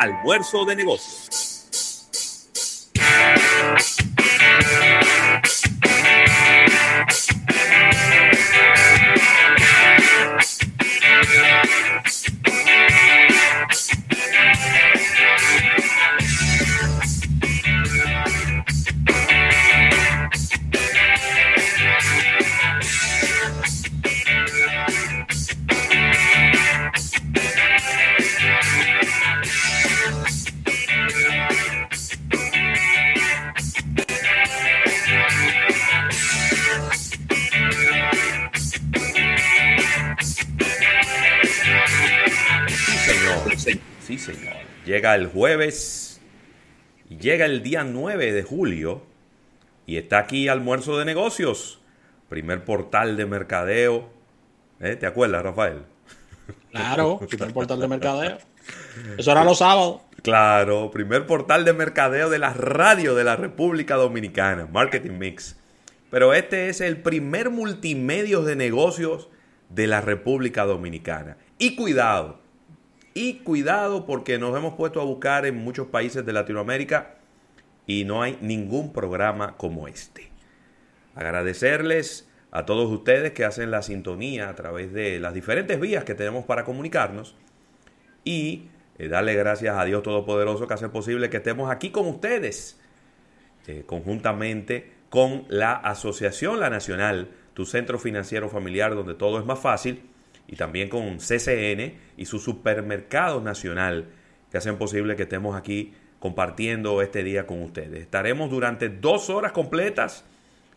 Almuerzo 0.00 0.64
de 0.64 0.76
Negocios. 0.76 1.49
Llega 45.10 45.24
el 45.24 45.32
jueves 45.32 46.20
llega 47.08 47.44
el 47.44 47.64
día 47.64 47.82
9 47.82 48.32
de 48.32 48.44
julio 48.44 49.02
y 49.84 49.96
está 49.96 50.18
aquí 50.18 50.46
Almuerzo 50.46 50.98
de 50.98 51.04
Negocios, 51.04 51.80
primer 52.28 52.64
portal 52.64 53.16
de 53.16 53.26
mercadeo. 53.26 54.08
¿Eh? 54.78 54.94
¿Te 54.94 55.06
acuerdas, 55.06 55.42
Rafael? 55.42 55.82
Claro, 56.70 57.18
primer 57.28 57.52
portal 57.52 57.80
de 57.80 57.88
mercadeo. 57.88 58.38
Eso 59.18 59.32
era 59.32 59.42
los 59.42 59.58
sábados. 59.58 60.02
Claro, 60.22 60.92
primer 60.92 61.26
portal 61.26 61.64
de 61.64 61.72
mercadeo 61.72 62.30
de 62.30 62.38
la 62.38 62.52
radio 62.52 63.16
de 63.16 63.24
la 63.24 63.34
República 63.34 63.96
Dominicana, 63.96 64.68
Marketing 64.70 65.18
Mix. 65.18 65.56
Pero 66.12 66.34
este 66.34 66.68
es 66.68 66.80
el 66.80 66.98
primer 66.98 67.50
multimedio 67.50 68.42
de 68.42 68.54
negocios 68.54 69.28
de 69.70 69.88
la 69.88 70.00
República 70.02 70.66
Dominicana. 70.66 71.36
Y 71.58 71.74
cuidado, 71.74 72.40
y 73.14 73.38
cuidado 73.38 74.06
porque 74.06 74.38
nos 74.38 74.56
hemos 74.56 74.74
puesto 74.74 75.00
a 75.00 75.04
buscar 75.04 75.46
en 75.46 75.56
muchos 75.56 75.88
países 75.88 76.24
de 76.24 76.32
Latinoamérica 76.32 77.16
y 77.86 78.04
no 78.04 78.22
hay 78.22 78.38
ningún 78.40 78.92
programa 78.92 79.56
como 79.56 79.88
este. 79.88 80.30
Agradecerles 81.14 82.28
a 82.52 82.66
todos 82.66 82.90
ustedes 82.90 83.32
que 83.32 83.44
hacen 83.44 83.70
la 83.70 83.82
sintonía 83.82 84.48
a 84.48 84.54
través 84.54 84.92
de 84.92 85.18
las 85.20 85.34
diferentes 85.34 85.78
vías 85.80 86.04
que 86.04 86.14
tenemos 86.14 86.44
para 86.44 86.64
comunicarnos 86.64 87.36
y 88.24 88.68
eh, 88.98 89.08
darle 89.08 89.34
gracias 89.34 89.76
a 89.76 89.84
Dios 89.84 90.02
Todopoderoso 90.02 90.66
que 90.66 90.74
hace 90.74 90.88
posible 90.88 91.30
que 91.30 91.38
estemos 91.38 91.70
aquí 91.70 91.90
con 91.90 92.06
ustedes, 92.06 92.78
eh, 93.66 93.84
conjuntamente 93.86 94.92
con 95.08 95.44
la 95.48 95.72
Asociación 95.72 96.60
La 96.60 96.70
Nacional, 96.70 97.28
tu 97.54 97.66
centro 97.66 97.98
financiero 97.98 98.48
familiar 98.48 98.94
donde 98.94 99.14
todo 99.14 99.38
es 99.40 99.46
más 99.46 99.58
fácil 99.58 100.09
y 100.50 100.56
también 100.56 100.88
con 100.88 101.18
CCN 101.18 101.94
y 102.16 102.26
su 102.26 102.40
supermercado 102.40 103.40
nacional 103.40 104.08
que 104.50 104.58
hacen 104.58 104.78
posible 104.78 105.14
que 105.14 105.22
estemos 105.22 105.56
aquí 105.56 105.94
compartiendo 106.18 107.00
este 107.02 107.22
día 107.22 107.46
con 107.46 107.62
ustedes. 107.62 108.00
Estaremos 108.00 108.50
durante 108.50 108.88
dos 108.88 109.30
horas 109.30 109.52
completas 109.52 110.24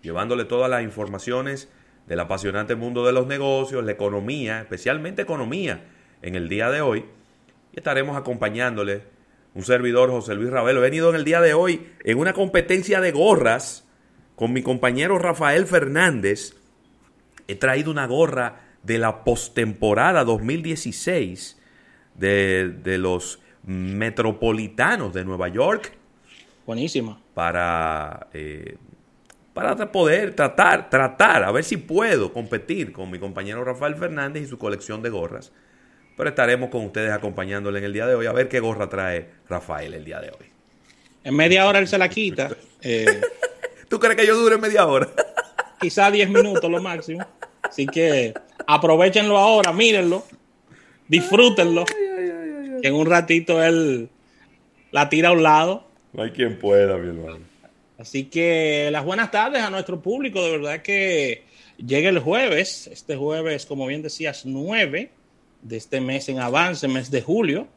llevándole 0.03 0.45
todas 0.45 0.69
las 0.69 0.83
informaciones 0.83 1.69
del 2.05 2.19
apasionante 2.19 2.75
mundo 2.75 3.03
de 3.03 3.13
los 3.13 3.25
negocios, 3.25 3.83
la 3.83 3.93
economía, 3.93 4.61
especialmente 4.61 5.23
economía, 5.23 5.85
en 6.21 6.35
el 6.35 6.49
día 6.49 6.69
de 6.69 6.81
hoy. 6.81 7.05
Y 7.71 7.77
estaremos 7.77 8.15
acompañándole 8.15 9.01
un 9.55 9.63
servidor, 9.63 10.11
José 10.11 10.35
Luis 10.35 10.51
Ravelo. 10.51 10.81
He 10.81 10.83
venido 10.83 11.09
en 11.09 11.15
el 11.15 11.23
día 11.23 11.41
de 11.41 11.55
hoy 11.55 11.89
en 12.03 12.19
una 12.19 12.33
competencia 12.33 13.01
de 13.01 13.11
gorras 13.11 13.87
con 14.35 14.53
mi 14.53 14.61
compañero 14.61 15.17
Rafael 15.17 15.65
Fernández. 15.65 16.55
He 17.47 17.55
traído 17.55 17.89
una 17.89 18.05
gorra 18.05 18.62
de 18.83 18.97
la 18.97 19.23
postemporada 19.23 20.23
2016 20.23 21.59
de, 22.15 22.69
de 22.83 22.97
los 22.97 23.39
metropolitanos 23.65 25.13
de 25.13 25.25
Nueva 25.25 25.47
York. 25.47 25.93
Buenísima. 26.65 27.19
Para, 27.33 28.27
eh, 28.33 28.77
para 29.53 29.91
poder 29.91 30.35
tratar, 30.35 30.89
tratar, 30.89 31.43
a 31.43 31.51
ver 31.51 31.63
si 31.63 31.77
puedo 31.77 32.31
competir 32.33 32.91
con 32.91 33.09
mi 33.09 33.19
compañero 33.19 33.63
Rafael 33.63 33.95
Fernández 33.95 34.43
y 34.43 34.47
su 34.47 34.57
colección 34.57 35.01
de 35.01 35.09
gorras. 35.09 35.51
Pero 36.15 36.29
estaremos 36.29 36.69
con 36.69 36.85
ustedes 36.85 37.11
acompañándole 37.11 37.79
en 37.79 37.85
el 37.85 37.93
día 37.93 38.05
de 38.05 38.15
hoy 38.15 38.27
a 38.27 38.31
ver 38.31 38.47
qué 38.47 38.59
gorra 38.59 38.87
trae 38.87 39.29
Rafael 39.49 39.93
el 39.93 40.05
día 40.05 40.21
de 40.21 40.29
hoy. 40.29 40.45
En 41.23 41.35
media 41.35 41.65
hora 41.65 41.79
él 41.79 41.87
se 41.87 41.97
la 41.97 42.09
quita. 42.09 42.49
Eh, 42.85 43.21
¿Tú 43.87 43.97
crees 43.97 44.17
que 44.17 44.27
yo 44.27 44.35
dure 44.35 44.57
media 44.57 44.85
hora? 44.85 45.07
quizá 45.79 46.11
10 46.11 46.29
minutos 46.29 46.69
lo 46.69 46.81
máximo. 46.81 47.25
Así 47.73 47.87
que 47.87 48.35
aprovechenlo 48.67 49.35
ahora, 49.35 49.73
mírenlo, 49.73 50.23
disfrútenlo. 51.07 51.85
Que 51.85 52.87
en 52.87 52.93
un 52.93 53.07
ratito 53.07 53.63
él 53.63 54.09
la 54.91 55.09
tira 55.09 55.29
a 55.29 55.31
un 55.31 55.41
lado. 55.41 55.83
No 56.13 56.21
hay 56.21 56.29
quien 56.29 56.59
pueda, 56.59 56.99
mi 56.99 57.09
hermano. 57.09 57.39
Así 57.97 58.25
que 58.25 58.89
las 58.91 59.03
buenas 59.03 59.31
tardes 59.31 59.63
a 59.63 59.71
nuestro 59.71 59.99
público. 60.03 60.43
De 60.43 60.51
verdad 60.51 60.83
que 60.83 61.45
llega 61.83 62.09
el 62.09 62.19
jueves. 62.19 62.85
Este 62.85 63.15
jueves, 63.15 63.65
como 63.65 63.87
bien 63.87 64.03
decías, 64.03 64.45
9 64.45 65.09
de 65.63 65.77
este 65.77 65.99
mes 65.99 66.29
en 66.29 66.37
avance, 66.41 66.87
mes 66.87 67.09
de 67.09 67.23
julio. 67.23 67.67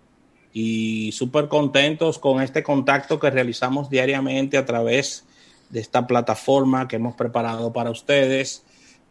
Y 0.52 1.10
súper 1.12 1.48
contentos 1.48 2.18
con 2.18 2.42
este 2.42 2.62
contacto 2.62 3.18
que 3.18 3.30
realizamos 3.30 3.88
diariamente 3.88 4.58
a 4.58 4.66
través 4.66 5.24
de 5.70 5.80
esta 5.80 6.06
plataforma 6.06 6.86
que 6.86 6.96
hemos 6.96 7.14
preparado 7.14 7.72
para 7.72 7.88
ustedes 7.90 8.62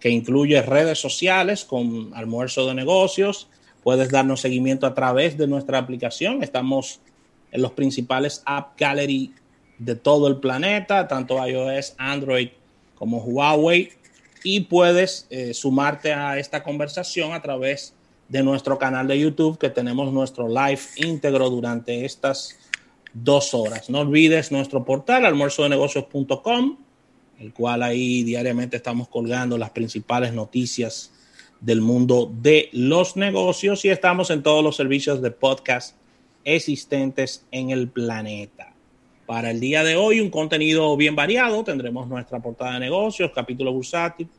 que 0.05 0.11
incluye 0.11 0.61
redes 0.61 0.99
sociales 0.99 1.65
con 1.65 2.11
almuerzo 2.13 2.67
de 2.67 2.75
negocios. 2.75 3.47
Puedes 3.81 4.11
darnos 4.11 4.39
seguimiento 4.39 4.85
a 4.85 4.93
través 4.93 5.35
de 5.35 5.47
nuestra 5.47 5.79
aplicación. 5.79 6.43
Estamos 6.43 6.99
en 7.51 7.63
los 7.63 7.71
principales 7.71 8.43
app 8.45 8.79
gallery 8.79 9.33
de 9.79 9.95
todo 9.95 10.27
el 10.27 10.37
planeta, 10.37 11.07
tanto 11.07 11.43
iOS, 11.43 11.95
Android 11.97 12.49
como 12.93 13.17
Huawei. 13.17 13.93
Y 14.43 14.59
puedes 14.59 15.25
eh, 15.31 15.55
sumarte 15.55 16.13
a 16.13 16.37
esta 16.37 16.61
conversación 16.61 17.33
a 17.33 17.41
través 17.41 17.95
de 18.29 18.43
nuestro 18.43 18.77
canal 18.77 19.07
de 19.07 19.19
YouTube, 19.19 19.57
que 19.57 19.71
tenemos 19.71 20.13
nuestro 20.13 20.47
live 20.47 20.81
íntegro 20.97 21.49
durante 21.49 22.05
estas 22.05 22.59
dos 23.11 23.55
horas. 23.55 23.89
No 23.89 24.01
olvides 24.01 24.51
nuestro 24.51 24.85
portal, 24.85 25.25
almuerzodenegocios.com 25.25 26.84
el 27.39 27.53
cual 27.53 27.83
ahí 27.83 28.23
diariamente 28.23 28.77
estamos 28.77 29.07
colgando 29.07 29.57
las 29.57 29.71
principales 29.71 30.33
noticias 30.33 31.11
del 31.59 31.81
mundo 31.81 32.31
de 32.41 32.69
los 32.73 33.15
negocios 33.15 33.85
y 33.85 33.89
estamos 33.89 34.29
en 34.29 34.43
todos 34.43 34.63
los 34.63 34.75
servicios 34.75 35.21
de 35.21 35.31
podcast 35.31 35.95
existentes 36.43 37.45
en 37.51 37.71
el 37.71 37.87
planeta. 37.87 38.73
Para 39.25 39.49
el 39.49 39.59
día 39.59 39.83
de 39.83 39.95
hoy, 39.95 40.19
un 40.19 40.29
contenido 40.29 40.95
bien 40.95 41.15
variado. 41.15 41.63
Tendremos 41.63 42.07
nuestra 42.07 42.39
portada 42.39 42.73
de 42.73 42.81
negocios, 42.81 43.31
capítulo 43.33 43.73
bursátil, 43.73 44.29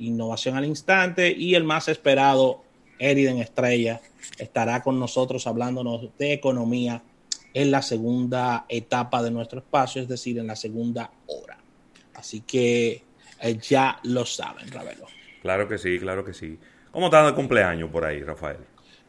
innovación 0.00 0.56
al 0.56 0.64
instante 0.64 1.30
y 1.30 1.54
el 1.54 1.62
más 1.62 1.88
esperado, 1.88 2.62
Eriden 2.98 3.38
Estrella, 3.38 4.00
estará 4.38 4.82
con 4.82 4.98
nosotros 4.98 5.46
hablándonos 5.46 6.08
de 6.18 6.32
economía 6.32 7.02
en 7.54 7.70
la 7.70 7.82
segunda 7.82 8.66
etapa 8.68 9.22
de 9.22 9.30
nuestro 9.30 9.60
espacio, 9.60 10.02
es 10.02 10.08
decir, 10.08 10.38
en 10.38 10.46
la 10.46 10.56
segunda 10.56 11.10
hora. 11.26 11.58
Así 12.16 12.40
que 12.40 13.02
eh, 13.40 13.58
ya 13.58 13.98
lo 14.04 14.24
saben, 14.24 14.70
Ravelo. 14.70 15.06
Claro 15.42 15.68
que 15.68 15.78
sí, 15.78 15.98
claro 15.98 16.24
que 16.24 16.32
sí. 16.32 16.58
¿Cómo 16.90 17.06
está 17.06 17.26
el 17.26 17.34
cumpleaños 17.34 17.90
por 17.90 18.04
ahí, 18.04 18.22
Rafael? 18.22 18.56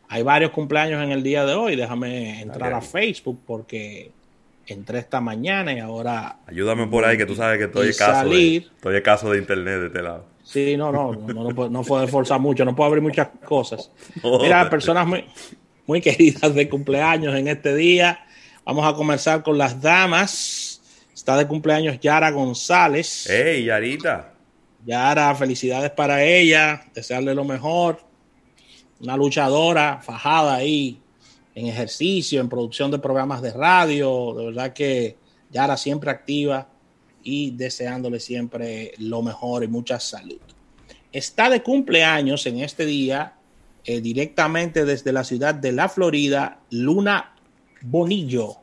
Hay 0.09 0.23
varios 0.23 0.51
cumpleaños 0.51 1.03
en 1.03 1.11
el 1.11 1.23
día 1.23 1.45
de 1.45 1.53
hoy. 1.53 1.75
Déjame 1.75 2.41
entrar 2.41 2.73
a 2.73 2.81
Facebook 2.81 3.41
porque 3.45 4.11
entré 4.65 4.99
esta 4.99 5.21
mañana 5.21 5.73
y 5.73 5.79
ahora. 5.79 6.39
Ayúdame 6.47 6.87
por 6.87 7.05
ahí, 7.05 7.17
que 7.17 7.25
tú 7.25 7.35
sabes 7.35 7.57
que 7.57 7.65
estoy 7.65 7.89
escaso, 7.89 8.29
de, 8.29 8.57
estoy 8.57 9.01
caso 9.01 9.31
de 9.31 9.39
internet 9.39 9.79
de 9.79 9.87
este 9.87 10.01
lado. 10.01 10.25
Sí, 10.43 10.77
no, 10.77 10.91
no, 10.91 11.13
no, 11.13 11.51
no, 11.51 11.69
no 11.69 11.83
puedo 11.83 12.03
esforzar 12.03 12.39
mucho, 12.39 12.63
no 12.63 12.75
puedo 12.75 12.87
abrir 12.87 13.03
muchas 13.03 13.29
cosas. 13.45 13.91
Mira, 14.41 14.69
personas 14.69 15.05
muy, 15.05 15.25
muy 15.85 16.01
queridas 16.01 16.53
de 16.53 16.69
cumpleaños 16.69 17.35
en 17.35 17.47
este 17.47 17.75
día. 17.75 18.25
Vamos 18.65 18.85
a 18.85 18.93
comenzar 18.93 19.43
con 19.43 19.57
las 19.57 19.81
damas. 19.81 20.66
Está 21.17 21.35
de 21.35 21.47
cumpleaños 21.47 21.99
Yara 21.99 22.29
González. 22.29 23.25
¡Hey, 23.27 23.65
Yarita! 23.65 24.35
Yara, 24.85 25.33
felicidades 25.33 25.89
para 25.89 26.23
ella, 26.23 26.85
desearle 26.93 27.33
lo 27.33 27.43
mejor. 27.43 27.99
Una 28.99 29.17
luchadora 29.17 29.99
fajada 29.99 30.53
ahí 30.53 31.01
en 31.55 31.65
ejercicio, 31.65 32.39
en 32.39 32.47
producción 32.47 32.91
de 32.91 32.99
programas 32.99 33.41
de 33.41 33.51
radio. 33.51 34.35
De 34.37 34.45
verdad 34.45 34.73
que 34.73 35.17
Yara 35.49 35.75
siempre 35.75 36.11
activa 36.11 36.69
y 37.23 37.49
deseándole 37.49 38.19
siempre 38.19 38.93
lo 38.99 39.23
mejor 39.23 39.63
y 39.63 39.67
mucha 39.67 39.99
salud. 39.99 40.39
Está 41.11 41.49
de 41.49 41.63
cumpleaños 41.63 42.45
en 42.45 42.59
este 42.59 42.85
día, 42.85 43.33
eh, 43.85 44.01
directamente 44.01 44.85
desde 44.85 45.11
la 45.11 45.23
ciudad 45.23 45.55
de 45.55 45.71
la 45.71 45.89
Florida, 45.89 46.59
Luna 46.69 47.33
Bonillo, 47.81 48.57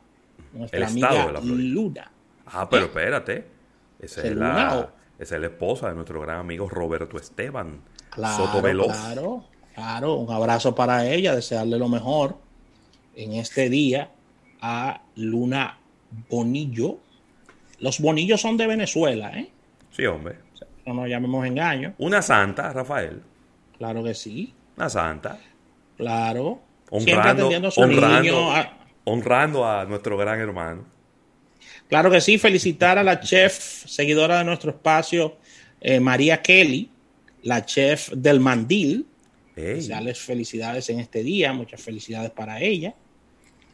nuestra 0.53 0.77
El 0.77 0.83
estado 0.85 1.19
amiga 1.19 1.27
de 1.27 1.33
la. 1.33 1.41
Luna. 1.41 2.11
Ah, 2.55 2.69
pero 2.69 2.85
espérate. 2.85 3.47
Esa 3.99 4.21
es, 4.21 4.25
¿Es 4.27 4.35
la, 4.35 4.89
esa 5.19 5.35
es 5.35 5.41
la 5.41 5.47
esposa 5.47 5.89
de 5.89 5.95
nuestro 5.95 6.19
gran 6.21 6.39
amigo 6.39 6.67
Roberto 6.69 7.17
Esteban 7.17 7.81
Claro, 8.11 8.45
Soto 8.45 8.61
Veloz. 8.61 8.87
claro, 8.87 9.43
claro. 9.73 10.13
Un 10.15 10.31
abrazo 10.33 10.73
para 10.75 11.05
ella, 11.07 11.35
desearle 11.35 11.77
lo 11.77 11.87
mejor 11.89 12.37
en 13.15 13.33
este 13.33 13.69
día 13.69 14.09
a 14.61 15.01
Luna 15.15 15.77
Bonillo. 16.29 16.97
Los 17.79 17.99
Bonillos 17.99 18.39
son 18.41 18.57
de 18.57 18.67
Venezuela, 18.67 19.31
¿eh? 19.37 19.49
Sí, 19.91 20.05
hombre. 20.05 20.37
No 20.85 20.93
nos 20.93 21.07
llamemos 21.09 21.45
engaño. 21.45 21.93
Una 21.97 22.21
santa, 22.21 22.71
Rafael. 22.71 23.21
Claro 23.77 24.03
que 24.03 24.13
sí, 24.13 24.53
Una 24.77 24.89
santa. 24.89 25.39
claro. 25.97 26.59
Honrando, 26.91 27.49
honrando, 27.77 28.21
niño. 28.21 28.51
a- 28.55 28.77
honrando 29.05 29.65
a 29.65 29.85
nuestro 29.85 30.15
gran 30.17 30.39
hermano. 30.39 30.85
Claro 31.87 32.09
que 32.09 32.21
sí, 32.21 32.37
felicitar 32.37 32.97
a 32.97 33.03
la 33.03 33.19
chef, 33.19 33.85
seguidora 33.85 34.39
de 34.39 34.45
nuestro 34.45 34.71
espacio, 34.71 35.37
eh, 35.81 35.99
María 35.99 36.41
Kelly, 36.41 36.89
la 37.43 37.65
chef 37.65 38.09
del 38.09 38.39
Mandil. 38.39 39.05
Ey, 39.55 39.75
Desearles 39.75 40.19
felicidades 40.19 40.89
en 40.89 40.99
este 40.99 41.23
día, 41.23 41.53
muchas 41.53 41.81
felicidades 41.81 42.31
para 42.31 42.61
ella 42.61 42.93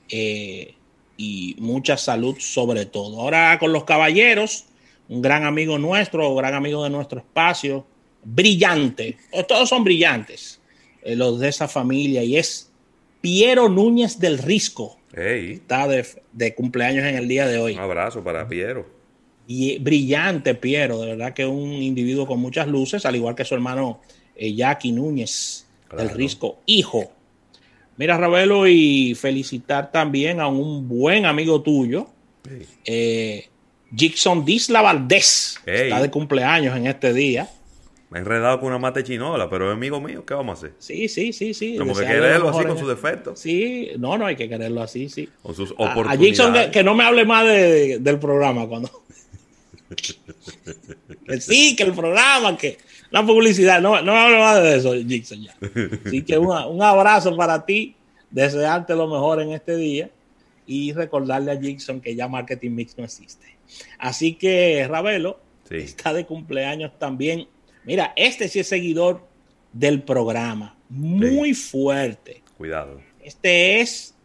eh, 0.09 0.75
y 1.17 1.55
mucha 1.59 1.97
salud 1.97 2.35
sobre 2.39 2.85
todo. 2.85 3.21
Ahora 3.21 3.57
con 3.59 3.71
los 3.71 3.85
caballeros, 3.85 4.65
un 5.09 5.21
gran 5.21 5.45
amigo 5.45 5.77
nuestro, 5.77 6.35
gran 6.35 6.53
amigo 6.53 6.83
de 6.83 6.89
nuestro 6.89 7.19
espacio, 7.19 7.85
brillante, 8.23 9.17
todos 9.47 9.69
son 9.69 9.83
brillantes, 9.83 10.59
eh, 11.01 11.15
los 11.15 11.39
de 11.39 11.49
esa 11.49 11.67
familia, 11.67 12.23
y 12.23 12.37
es 12.37 12.71
Piero 13.21 13.69
Núñez 13.69 14.19
del 14.19 14.37
Risco, 14.37 14.97
está 15.13 15.87
de, 15.87 16.05
de 16.31 16.55
cumpleaños 16.55 17.05
en 17.05 17.15
el 17.15 17.27
día 17.27 17.47
de 17.47 17.57
hoy. 17.57 17.73
un 17.73 17.79
abrazo 17.79 18.23
para 18.23 18.47
Piero. 18.47 18.85
Y 19.47 19.79
brillante 19.79 20.55
Piero, 20.55 21.01
de 21.01 21.07
verdad 21.07 21.33
que 21.33 21.45
un 21.45 21.71
individuo 21.73 22.25
con 22.25 22.39
muchas 22.39 22.67
luces, 22.67 23.05
al 23.05 23.15
igual 23.15 23.35
que 23.35 23.43
su 23.43 23.53
hermano 23.53 24.01
eh, 24.35 24.53
Jackie 24.53 24.91
Núñez 24.91 25.67
del. 25.97 26.09
Risco, 26.11 26.59
hijo. 26.65 27.11
Mira, 27.97 28.17
Ravelo, 28.17 28.67
y 28.67 29.13
felicitar 29.15 29.91
también 29.91 30.39
a 30.39 30.47
un 30.47 30.87
buen 30.87 31.25
amigo 31.25 31.61
tuyo, 31.61 32.07
Ey, 32.49 32.65
eh, 32.85 33.49
Jackson 33.91 34.45
Disla 34.45 34.81
Valdés, 34.81 35.59
está 35.65 36.01
de 36.01 36.09
cumpleaños 36.09 36.75
en 36.77 36.87
este 36.87 37.13
día. 37.13 37.49
Me 38.11 38.17
he 38.19 38.21
enredado 38.21 38.59
con 38.59 38.67
una 38.67 38.77
mate 38.77 39.03
chinola, 39.05 39.49
pero 39.49 39.69
es 39.69 39.73
amigo 39.73 39.99
mío. 40.01 40.25
¿Qué 40.25 40.33
vamos 40.33 40.57
a 40.57 40.67
hacer? 40.67 40.73
Sí, 40.79 41.07
sí, 41.07 41.31
sí, 41.33 41.53
sí. 41.53 41.77
Como 41.77 41.95
que 41.95 42.01
quererlo 42.05 42.49
así 42.49 42.65
con 42.65 42.77
sus 42.77 42.89
defectos. 42.89 43.39
Sí, 43.39 43.91
no, 43.97 44.17
no 44.17 44.25
hay 44.25 44.35
que 44.35 44.49
quererlo 44.49 44.81
así, 44.83 45.07
sí. 45.09 45.29
Con 45.41 45.55
sus 45.55 45.71
A, 45.71 45.73
a 45.87 45.91
oportunidades. 45.93 46.37
Jackson 46.37 46.53
que, 46.53 46.71
que 46.71 46.83
no 46.83 46.93
me 46.93 47.05
hable 47.05 47.23
más 47.25 47.45
de- 47.47 47.99
del 47.99 48.19
programa 48.19 48.67
cuando. 48.67 48.91
que 51.25 51.41
sí, 51.41 51.75
que 51.75 51.83
el 51.83 51.93
programa, 51.93 52.57
que 52.57 52.77
la 53.11 53.25
publicidad, 53.25 53.81
no, 53.81 54.01
no 54.01 54.13
me 54.13 54.19
hable 54.19 54.37
más 54.39 54.61
de 54.63 54.75
eso, 54.77 54.95
Jackson 54.95 55.41
ya. 55.43 55.55
Así 56.05 56.23
que 56.23 56.37
una- 56.37 56.67
un 56.67 56.81
abrazo 56.81 57.35
para 57.35 57.65
ti, 57.65 57.95
desearte 58.29 58.93
lo 58.95 59.07
mejor 59.07 59.41
en 59.41 59.51
este 59.51 59.75
día 59.75 60.09
y 60.67 60.93
recordarle 60.93 61.51
a 61.51 61.59
Jackson 61.59 62.01
que 62.01 62.15
ya 62.15 62.27
Marketing 62.27 62.71
Mix 62.71 62.97
no 62.97 63.03
existe. 63.05 63.55
Así 63.99 64.33
que 64.33 64.85
Ravelo 64.89 65.39
Sí. 65.69 65.77
está 65.77 66.11
de 66.13 66.25
cumpleaños 66.25 66.91
también. 66.99 67.47
Mira, 67.85 68.13
este 68.15 68.47
sí 68.47 68.59
es 68.59 68.67
seguidor 68.67 69.27
del 69.73 70.01
programa, 70.03 70.77
muy 70.89 71.53
fuerte. 71.53 72.41
Cuidado. 72.57 73.01
Este 73.23 73.79
es 73.81 74.15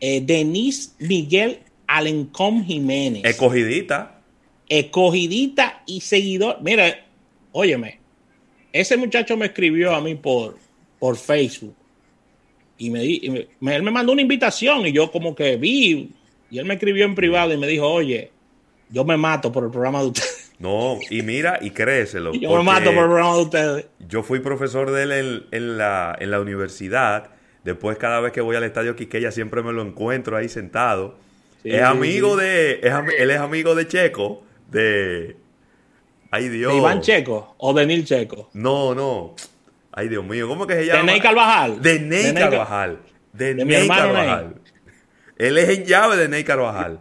eh, 0.00 0.20
Denis 0.24 0.94
Miguel 0.98 1.60
Alencón 1.86 2.64
Jiménez. 2.64 3.24
Escogidita. 3.24 4.20
Escogidita 4.68 5.82
y 5.86 6.00
seguidor. 6.00 6.58
Mira, 6.62 7.06
óyeme, 7.52 8.00
ese 8.72 8.96
muchacho 8.96 9.36
me 9.36 9.46
escribió 9.46 9.94
a 9.94 10.00
mí 10.00 10.14
por, 10.16 10.58
por 10.98 11.16
Facebook 11.16 11.74
y, 12.78 12.90
me, 12.90 13.04
y 13.04 13.46
me- 13.60 13.76
él 13.76 13.82
me 13.82 13.90
mandó 13.90 14.12
una 14.12 14.22
invitación 14.22 14.86
y 14.86 14.92
yo 14.92 15.10
como 15.12 15.34
que 15.34 15.56
vi 15.56 16.10
y 16.50 16.58
él 16.58 16.64
me 16.64 16.74
escribió 16.74 17.04
en 17.04 17.14
privado 17.14 17.52
y 17.52 17.56
me 17.56 17.66
dijo, 17.66 17.86
oye, 17.88 18.30
yo 18.90 19.04
me 19.04 19.16
mato 19.16 19.50
por 19.52 19.64
el 19.64 19.70
programa 19.70 20.00
de 20.02 20.06
ustedes. 20.08 20.45
No, 20.58 20.98
y 21.10 21.22
mira, 21.22 21.58
y 21.60 21.70
créeselo. 21.70 22.32
yo 22.32 22.56
me 22.56 22.62
mato 22.62 22.86
por 22.86 23.04
el 23.04 23.10
programa 23.10 23.34
de 23.34 23.42
ustedes. 23.42 23.86
Yo 24.08 24.22
fui 24.22 24.40
profesor 24.40 24.90
de 24.90 25.02
él 25.02 25.12
en, 25.12 25.46
en 25.50 25.78
la, 25.78 26.16
en 26.18 26.30
la 26.30 26.40
universidad. 26.40 27.30
Después, 27.62 27.98
cada 27.98 28.20
vez 28.20 28.32
que 28.32 28.40
voy 28.40 28.56
al 28.56 28.64
estadio 28.64 28.96
Quiqueya, 28.96 29.32
siempre 29.32 29.62
me 29.62 29.72
lo 29.72 29.82
encuentro 29.82 30.36
ahí 30.36 30.48
sentado. 30.48 31.18
Sí, 31.62 31.70
es 31.72 31.82
amigo 31.82 32.38
sí. 32.38 32.44
de. 32.44 32.72
es 32.82 32.92
él 33.18 33.30
es 33.30 33.38
amigo 33.38 33.74
de 33.74 33.88
Checo. 33.88 34.44
De. 34.70 35.36
Ay, 36.30 36.48
Dios. 36.48 36.72
¿De 36.72 36.78
Iván 36.78 37.00
Checo 37.00 37.54
o 37.58 37.74
de 37.74 37.86
Nil 37.86 38.04
Checo? 38.04 38.50
No, 38.54 38.94
no. 38.94 39.34
Ay, 39.92 40.08
Dios 40.08 40.24
mío. 40.24 40.46
¿Cómo 40.48 40.66
que 40.66 40.74
se 40.74 40.86
llama? 40.86 41.00
¿De 41.00 41.06
Ney 41.06 41.20
Carvajal? 41.20 41.82
De 41.82 41.98
Ney 41.98 42.34
Carvajal. 42.34 42.98
De, 43.32 43.54
Ney 43.54 43.88
Carvajal. 43.88 44.54
Él 45.36 45.58
es 45.58 45.68
en 45.70 45.84
llave 45.84 46.16
de 46.16 46.28
Ney 46.28 46.44
Carvajal. 46.44 47.00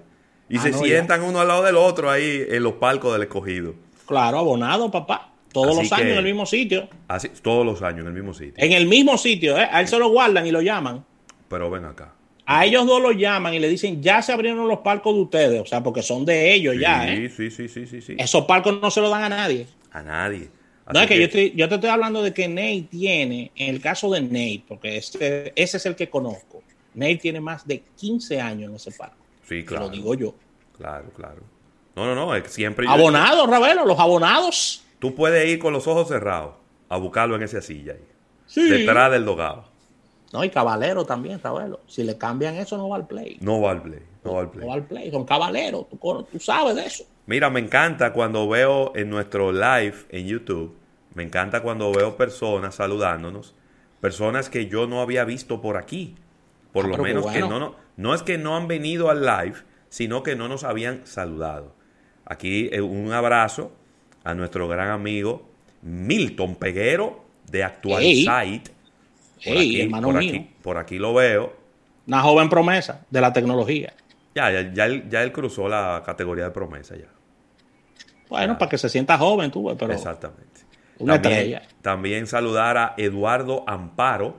Y 0.50 0.58
Ah, 0.58 0.62
se 0.62 0.72
no, 0.72 0.78
sientan 0.80 1.24
uno 1.24 1.40
al 1.40 1.48
lado 1.48 1.64
del 1.64 1.76
otro 1.76 2.10
ahí 2.12 2.44
en 2.50 2.62
los 2.64 2.74
palcos 2.74 3.14
del 3.14 3.24
escogido. 3.24 3.74
Claro, 4.06 4.38
abonado, 4.40 4.92
papá. 4.92 5.32
Todos 5.52 5.70
Así 5.78 5.84
los 5.90 5.92
años 5.94 6.12
en 6.12 6.18
el 6.18 6.24
mismo 6.26 6.46
sitio. 6.46 6.88
Así, 7.08 7.30
todos 7.42 7.66
los 7.66 7.82
años 7.82 8.02
en 8.02 8.08
el 8.08 8.14
mismo 8.14 8.34
sitio. 8.34 8.54
En 8.58 8.74
el 8.74 8.88
mismo 8.88 9.18
sitio, 9.18 9.58
¿eh? 9.58 9.68
A 9.72 9.80
él 9.82 9.88
se 9.88 9.98
lo 9.98 10.10
guardan 10.10 10.46
y 10.46 10.52
lo 10.52 10.62
llaman. 10.62 11.04
Pero 11.48 11.70
ven 11.72 11.86
acá. 11.86 12.14
A 12.46 12.66
ellos 12.66 12.86
dos 12.86 13.02
lo 13.02 13.12
llaman 13.12 13.54
y 13.56 13.60
le 13.60 13.68
dicen, 13.70 14.04
ya 14.04 14.22
se 14.22 14.32
abrieron 14.34 14.68
los 14.68 14.80
palcos 14.80 15.16
de 15.16 15.22
ustedes. 15.22 15.62
O 15.62 15.66
sea, 15.66 15.82
porque 15.82 16.04
son 16.04 16.26
de 16.26 16.54
ellos 16.54 16.76
ya, 16.80 17.12
¿eh? 17.12 17.32
Sí, 17.36 17.50
sí, 17.50 17.68
sí, 17.68 17.88
sí, 17.88 18.02
sí. 18.02 18.16
Esos 18.20 18.46
palcos 18.46 18.80
no 18.82 18.92
se 18.92 19.02
los 19.02 19.10
dan 19.10 19.24
a 19.24 19.30
nadie. 19.30 19.66
A 19.92 20.04
nadie. 20.04 20.50
No, 20.94 21.00
es 21.02 21.08
que, 21.08 21.18
yo, 21.18 21.24
estoy- 21.26 21.54
yo 21.56 21.68
te 21.68 21.76
estoy 21.76 21.90
hablando 21.90 22.22
de 22.22 22.32
que 22.34 22.48
Nate 22.48 22.86
tiene, 22.92 23.52
en 23.56 23.74
el 23.74 23.82
caso 23.82 24.12
de 24.12 24.22
Nate, 24.22 24.64
porque 24.68 24.98
ese, 24.98 25.52
ese 25.56 25.78
es 25.78 25.86
el 25.88 25.96
que 25.96 26.10
conozco, 26.12 26.62
Nate 26.94 27.16
tiene 27.16 27.40
más 27.40 27.66
de 27.66 27.82
15 27.98 28.40
años 28.40 28.70
en 28.70 28.76
ese 28.76 28.92
palco. 28.92 29.16
Sí, 29.48 29.62
Te 29.62 29.66
claro. 29.66 29.86
lo 29.86 29.92
digo 29.92 30.14
yo. 30.16 30.34
Claro, 30.78 31.10
claro. 31.16 31.42
No, 31.96 32.14
no, 32.14 32.16
no. 32.16 32.46
siempre. 32.48 32.86
Abonados, 32.88 33.50
Ravelo, 33.50 33.86
los 33.86 33.98
abonados. 34.00 34.84
Tú 35.00 35.16
puedes 35.16 35.48
ir 35.48 35.60
con 35.60 35.72
los 35.74 35.88
ojos 35.88 36.08
cerrados 36.08 36.56
a 36.90 36.98
buscarlo 36.98 37.36
en 37.36 37.44
esa 37.44 37.62
silla 37.62 37.94
ahí. 37.94 38.06
Sí. 38.48 38.70
Detrás 38.70 39.12
del 39.12 39.26
dogado. 39.26 39.66
No, 40.34 40.44
y 40.44 40.50
Cabalero 40.50 41.06
también, 41.06 41.40
Ravelo. 41.42 41.80
Si 41.88 42.04
le 42.04 42.18
cambian 42.18 42.56
eso, 42.56 42.78
no 42.78 42.90
va 42.90 42.98
al 42.98 43.08
play. 43.08 43.38
No 43.40 43.62
va 43.62 43.72
al 43.72 43.82
play. 43.82 44.02
No 44.24 44.34
va 44.34 44.40
al 44.42 44.46
No 44.48 44.52
play. 44.52 44.68
va 44.68 44.74
al 44.74 44.84
play. 44.86 45.12
Son 45.12 45.24
caballeros. 45.24 45.86
Tú, 45.90 46.28
tú 46.30 46.40
sabes 46.40 46.76
de 46.76 46.86
eso. 46.86 47.06
Mira, 47.28 47.50
me 47.50 47.60
encanta 47.60 48.12
cuando 48.12 48.48
veo 48.48 48.92
en 48.96 49.10
nuestro 49.10 49.52
live 49.52 49.96
en 50.10 50.28
YouTube, 50.28 50.76
me 51.14 51.24
encanta 51.24 51.62
cuando 51.62 51.92
veo 51.94 52.18
personas 52.18 52.76
saludándonos, 52.76 53.56
personas 54.02 54.50
que 54.50 54.68
yo 54.68 54.86
no 54.88 55.02
había 55.02 55.24
visto 55.24 55.62
por 55.62 55.78
aquí. 55.78 56.16
Por 56.74 56.86
Ah, 56.86 56.90
lo 56.90 56.98
menos 56.98 57.26
que 57.32 57.40
no, 57.40 57.58
no, 57.60 57.76
no 57.98 58.14
es 58.14 58.24
que 58.24 58.38
no 58.38 58.56
han 58.56 58.68
venido 58.68 59.10
al 59.10 59.22
live, 59.26 59.56
sino 59.90 60.24
que 60.24 60.36
no 60.36 60.48
nos 60.48 60.64
habían 60.64 61.06
saludado. 61.06 61.74
Aquí 62.26 62.70
eh, 62.72 62.82
un 62.82 63.12
abrazo 63.14 63.72
a 64.24 64.34
nuestro 64.34 64.68
gran 64.68 64.90
amigo 64.90 65.48
Milton 65.82 66.56
Peguero 66.56 67.24
de 67.50 67.64
Actualizite. 67.64 68.72
Por, 69.44 69.54
Ey, 69.58 69.58
aquí, 69.58 69.82
hermano 69.82 70.08
por, 70.08 70.18
mío. 70.18 70.30
aquí, 70.30 70.50
por 70.62 70.78
aquí 70.78 70.98
lo 70.98 71.14
veo. 71.14 71.56
Una 72.08 72.22
joven 72.22 72.50
promesa 72.50 73.06
de 73.10 73.22
la 73.22 73.32
tecnología. 73.34 73.94
Ya, 74.34 74.52
ya, 74.52 74.74
ya 74.74 74.86
él, 74.86 75.08
ya 75.10 75.24
él 75.24 75.32
cruzó 75.32 75.70
la 75.70 76.04
categoría 76.06 76.46
de 76.46 76.52
promesa 76.52 76.96
ya. 76.96 77.08
Bueno, 78.30 78.58
para 78.58 78.70
que 78.70 78.78
se 78.78 78.90
sienta 78.90 79.18
joven, 79.18 79.52
tú, 79.52 79.76
pero 79.78 79.94
Exactamente. 79.94 80.62
una 80.98 81.22
también, 81.22 81.34
estrella. 81.54 81.62
también 81.82 82.28
saludar 82.28 82.78
a 82.78 82.94
Eduardo 82.98 83.64
Amparo, 83.68 84.38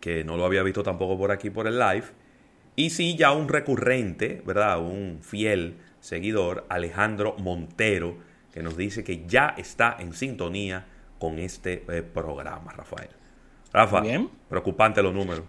que 0.00 0.24
no 0.24 0.36
lo 0.36 0.44
había 0.46 0.62
visto 0.62 0.82
tampoco 0.82 1.16
por 1.18 1.30
aquí 1.30 1.50
por 1.50 1.66
el 1.66 1.78
live. 1.78 2.04
Y 2.74 2.90
sí, 2.90 3.16
ya 3.16 3.32
un 3.32 3.48
recurrente, 3.48 4.42
¿verdad? 4.46 4.80
Un 4.80 5.18
fiel 5.22 5.76
seguidor, 6.00 6.64
Alejandro 6.68 7.36
Montero, 7.38 8.16
que 8.52 8.62
nos 8.62 8.76
dice 8.76 9.04
que 9.04 9.24
ya 9.26 9.54
está 9.56 9.96
en 9.98 10.14
sintonía 10.14 10.86
con 11.18 11.38
este 11.38 11.84
eh, 11.88 12.02
programa, 12.02 12.72
Rafael. 12.72 13.10
Rafa, 13.72 14.00
Bien. 14.00 14.28
preocupante 14.48 15.02
los 15.02 15.14
números. 15.14 15.44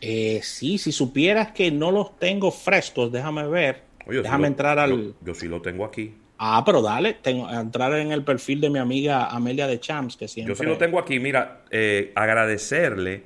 Eh, 0.00 0.40
sí, 0.42 0.78
si 0.78 0.92
supieras 0.92 1.52
que 1.52 1.70
no 1.70 1.90
los 1.90 2.18
tengo 2.18 2.50
frescos, 2.50 3.10
déjame 3.10 3.46
ver. 3.48 3.82
déjame 4.06 4.46
entrar 4.46 4.78
al. 4.78 5.14
Yo, 5.20 5.34
sí 5.34 5.48
lo 5.48 5.60
tengo 5.60 5.84
aquí. 5.84 6.14
Ah, 6.38 6.62
pero 6.64 6.82
dale, 6.82 7.14
tengo 7.14 7.50
entrar 7.50 7.92
en 7.94 8.12
el 8.12 8.22
perfil 8.22 8.60
de 8.60 8.70
mi 8.70 8.78
amiga 8.78 9.26
Amelia 9.26 9.66
de 9.66 9.80
Champs, 9.80 10.16
que 10.16 10.28
siempre. 10.28 10.54
Yo 10.54 10.58
sí 10.60 10.66
lo 10.66 10.78
tengo 10.78 11.00
aquí. 11.00 11.18
Mira, 11.18 11.64
eh, 11.70 12.12
agradecerle 12.14 13.24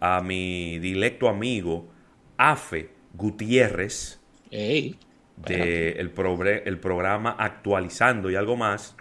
a 0.00 0.20
mi 0.20 0.78
directo 0.78 1.28
amigo 1.28 1.88
Afe 2.36 2.90
Gutiérrez 3.14 4.20
de 4.50 5.92
el, 5.92 6.12
el 6.64 6.78
programa 6.78 7.36
Actualizando 7.38 8.30
y 8.30 8.36
algo 8.36 8.56
más, 8.56 8.96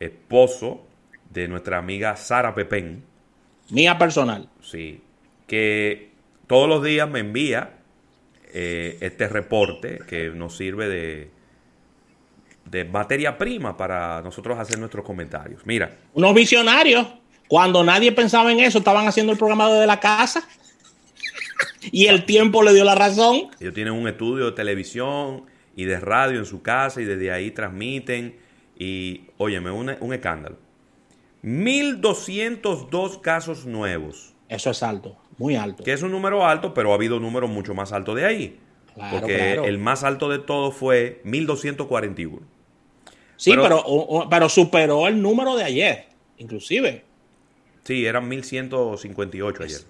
esposo 0.00 0.86
de 1.30 1.48
nuestra 1.48 1.78
amiga 1.78 2.16
Sara 2.16 2.54
Pepén. 2.54 3.02
Mía 3.70 3.98
personal. 3.98 4.48
Sí, 4.62 5.00
que 5.46 6.10
todos 6.46 6.68
los 6.68 6.82
días 6.82 7.08
me 7.08 7.20
envía 7.20 7.78
eh, 8.52 8.98
este 9.00 9.28
reporte 9.28 10.00
que 10.08 10.30
nos 10.30 10.56
sirve 10.56 10.88
de, 10.88 11.30
de 12.64 12.84
materia 12.84 13.36
prima 13.36 13.76
para 13.76 14.22
nosotros 14.22 14.58
hacer 14.58 14.78
nuestros 14.78 15.04
comentarios. 15.04 15.66
Mira. 15.66 15.96
Unos 16.14 16.34
visionarios, 16.34 17.06
cuando 17.48 17.84
nadie 17.84 18.12
pensaba 18.12 18.52
en 18.52 18.60
eso, 18.60 18.78
estaban 18.78 19.06
haciendo 19.06 19.32
el 19.32 19.38
programa 19.38 19.70
desde 19.70 19.86
la 19.86 20.00
casa 20.00 20.46
y 21.90 22.06
el 22.06 22.24
tiempo 22.24 22.62
le 22.62 22.72
dio 22.72 22.84
la 22.84 22.94
razón. 22.94 23.48
Ellos 23.60 23.74
tienen 23.74 23.92
un 23.92 24.08
estudio 24.08 24.46
de 24.46 24.52
televisión 24.52 25.44
y 25.74 25.84
de 25.84 26.00
radio 26.00 26.38
en 26.38 26.46
su 26.46 26.62
casa 26.62 27.00
y 27.00 27.04
desde 27.04 27.30
ahí 27.30 27.50
transmiten 27.50 28.36
y, 28.78 29.22
óyeme, 29.38 29.70
un, 29.70 29.94
un 30.00 30.14
escándalo. 30.14 30.56
1.202 31.44 33.20
casos 33.20 33.66
nuevos. 33.66 34.34
Eso 34.48 34.70
es 34.70 34.82
alto. 34.82 35.16
Muy 35.38 35.56
alto. 35.56 35.84
Que 35.84 35.92
es 35.92 36.02
un 36.02 36.10
número 36.10 36.46
alto, 36.46 36.74
pero 36.74 36.92
ha 36.92 36.94
habido 36.94 37.20
números 37.20 37.50
mucho 37.50 37.74
más 37.74 37.92
altos 37.92 38.16
de 38.16 38.26
ahí. 38.26 38.58
porque 39.10 39.54
el 39.54 39.78
más 39.78 40.02
alto 40.02 40.28
de 40.28 40.38
todos 40.38 40.74
fue 40.74 41.20
1241. 41.24 42.40
Sí, 43.36 43.52
pero, 43.54 43.84
pero, 44.30 44.48
superó 44.48 45.06
el 45.06 45.20
número 45.20 45.56
de 45.56 45.64
ayer, 45.64 46.06
inclusive. 46.38 47.04
Sí, 47.86 48.04
eran 48.04 48.26
1158 48.26 49.62
ayer. 49.62 49.82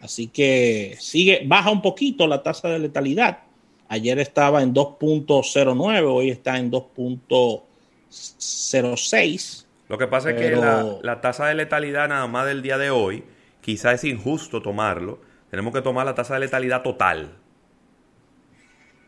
Así 0.00 0.28
que 0.28 0.96
sigue, 1.00 1.42
baja 1.46 1.70
un 1.70 1.82
poquito 1.82 2.26
la 2.26 2.42
tasa 2.42 2.68
de 2.68 2.80
letalidad. 2.80 3.40
Ayer 3.88 4.18
estaba 4.18 4.62
en 4.62 4.74
2.09, 4.74 6.10
hoy 6.10 6.30
está 6.30 6.58
en 6.58 6.70
2.06. 6.70 9.66
Lo 9.88 9.98
que 9.98 10.06
pasa 10.06 10.30
es 10.30 10.40
que 10.40 10.52
la, 10.56 10.96
la 11.02 11.20
tasa 11.20 11.44
de 11.46 11.54
letalidad 11.54 12.08
nada 12.08 12.26
más 12.26 12.46
del 12.46 12.62
día 12.62 12.78
de 12.78 12.88
hoy 12.90 13.24
quizá 13.60 13.92
es 13.92 14.04
injusto 14.04 14.62
tomarlo. 14.62 15.20
Tenemos 15.50 15.74
que 15.74 15.82
tomar 15.82 16.06
la 16.06 16.14
tasa 16.14 16.34
de 16.34 16.40
letalidad 16.40 16.82
total. 16.82 17.36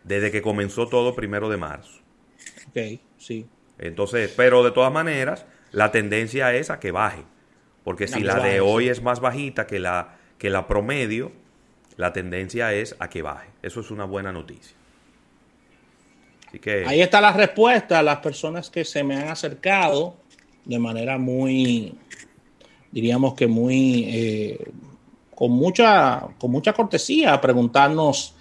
Desde 0.05 0.31
que 0.31 0.43
comenzó 0.43 0.87
todo 0.89 1.15
primero 1.15 1.49
de 1.49 1.57
marzo. 1.57 2.01
Ok, 2.69 3.01
sí. 3.17 3.47
Entonces, 3.79 4.33
pero 4.37 4.63
de 4.63 4.71
todas 4.71 4.93
maneras, 4.93 5.47
la 5.75 5.91
tendencia 5.91 6.55
es 6.55 6.71
a 6.71 6.79
que 6.79 6.93
baje. 6.93 7.25
Porque 7.83 8.07
si 8.07 8.21
la 8.21 8.39
de 8.39 8.61
hoy 8.61 8.89
es 8.89 9.03
más 9.03 9.21
bajita 9.21 9.67
que 9.67 9.79
la, 9.79 10.17
que 10.39 10.49
la 10.49 10.67
promedio, 10.67 11.33
la 11.97 12.13
tendencia 12.13 12.73
es 12.73 12.97
a 13.01 13.11
que 13.11 13.23
baje. 13.23 13.49
Eso 13.63 13.81
es 13.81 13.91
una 13.91 14.05
buena 14.05 14.33
noticia. 14.33 14.77
Así 16.47 16.61
que... 16.61 16.85
Ahí 16.87 17.03
está 17.03 17.21
la 17.21 17.33
respuesta 17.33 17.99
a 17.99 18.03
las 18.03 18.19
personas 18.19 18.71
que 18.71 18.85
se 18.85 19.03
me 19.03 19.17
han 19.17 19.29
acercado 19.29 20.17
de 20.65 20.79
manera 20.79 21.19
muy, 21.19 21.99
diríamos 22.91 23.35
que 23.35 23.49
muy, 23.49 24.05
eh, 24.09 24.65
con, 25.35 25.51
mucha, 25.51 26.29
con 26.39 26.53
mucha 26.53 26.73
cortesía, 26.73 27.35
a 27.35 27.41
preguntarnos 27.41 28.35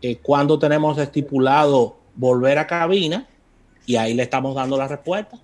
eh, 0.00 0.16
cuándo 0.16 0.58
tenemos 0.58 0.98
estipulado 0.98 1.98
volver 2.16 2.58
a 2.58 2.66
cabina 2.66 3.28
y 3.86 3.96
ahí 3.96 4.14
le 4.14 4.24
estamos 4.24 4.54
dando 4.54 4.76
la 4.76 4.88
respuesta. 4.88 5.38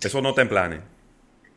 Eso 0.00 0.20
no 0.22 0.34
te 0.34 0.42
en 0.42 0.48
planes. 0.48 0.80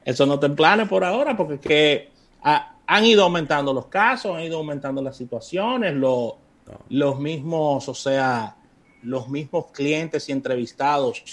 Eso 0.03 0.25
no 0.25 0.39
te 0.39 0.47
en 0.47 0.55
planes 0.55 0.87
por 0.87 1.03
ahora, 1.03 1.37
porque 1.37 1.59
que, 1.59 2.11
han 2.43 3.05
ido 3.05 3.23
aumentando 3.23 3.73
los 3.73 3.85
casos, 3.85 4.35
han 4.35 4.43
ido 4.43 4.57
aumentando 4.57 5.01
las 5.01 5.15
situaciones, 5.15 5.95
los 5.95 7.19
mismos, 7.19 7.87
o 7.87 7.93
sea, 7.95 8.55
los 9.03 9.29
mismos 9.29 9.67
clientes 9.71 10.27
y 10.27 10.31
entrevistados 10.31 11.23